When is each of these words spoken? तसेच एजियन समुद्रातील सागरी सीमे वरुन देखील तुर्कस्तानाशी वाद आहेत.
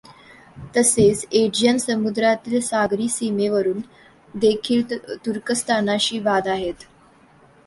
तसेच 0.75 1.25
एजियन 1.31 1.77
समुद्रातील 1.77 2.59
सागरी 2.61 3.07
सीमे 3.09 3.49
वरुन 3.49 3.81
देखील 4.33 4.83
तुर्कस्तानाशी 5.25 6.19
वाद 6.21 6.47
आहेत. 6.47 6.87